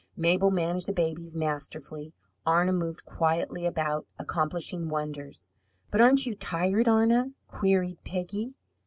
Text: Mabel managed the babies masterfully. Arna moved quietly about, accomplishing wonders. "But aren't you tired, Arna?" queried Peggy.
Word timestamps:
Mabel 0.17 0.49
managed 0.49 0.87
the 0.87 0.93
babies 0.93 1.35
masterfully. 1.35 2.11
Arna 2.43 2.73
moved 2.73 3.05
quietly 3.05 3.67
about, 3.67 4.07
accomplishing 4.17 4.87
wonders. 4.89 5.51
"But 5.91 6.01
aren't 6.01 6.25
you 6.25 6.33
tired, 6.33 6.87
Arna?" 6.87 7.33
queried 7.47 8.03
Peggy. 8.03 8.55